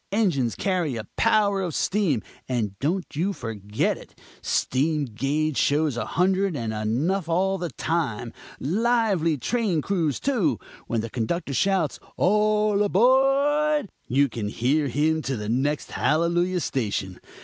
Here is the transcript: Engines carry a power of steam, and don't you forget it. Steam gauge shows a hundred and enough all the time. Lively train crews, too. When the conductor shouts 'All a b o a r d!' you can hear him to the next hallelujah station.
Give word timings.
Engines 0.11 0.55
carry 0.55 0.95
a 0.95 1.05
power 1.15 1.61
of 1.61 1.75
steam, 1.75 2.23
and 2.49 2.73
don't 2.79 3.05
you 3.15 3.33
forget 3.33 3.97
it. 3.99 4.19
Steam 4.41 5.05
gauge 5.05 5.57
shows 5.59 5.95
a 5.95 6.05
hundred 6.17 6.57
and 6.57 6.73
enough 6.73 7.29
all 7.29 7.59
the 7.59 7.69
time. 7.69 8.33
Lively 8.59 9.37
train 9.37 9.79
crews, 9.83 10.19
too. 10.19 10.57
When 10.87 11.01
the 11.01 11.09
conductor 11.11 11.53
shouts 11.53 11.99
'All 12.17 12.81
a 12.81 12.89
b 12.89 12.97
o 12.99 13.21
a 13.21 13.45
r 13.75 13.83
d!' 13.83 13.89
you 14.07 14.27
can 14.27 14.47
hear 14.47 14.87
him 14.87 15.21
to 15.21 15.37
the 15.37 15.49
next 15.49 15.91
hallelujah 15.91 16.61
station. 16.61 17.19